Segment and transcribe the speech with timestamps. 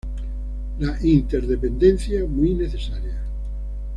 [0.79, 3.21] La interdependencia muy necesaria.